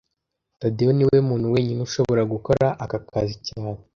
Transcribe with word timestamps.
Tadeyo 0.59 0.91
niwe 0.95 1.17
muntu 1.29 1.45
wenyine 1.53 1.79
ushobora 1.87 2.21
gukora 2.33 2.65
aka 2.83 2.97
kazi 3.09 3.35
cyane 3.47 3.79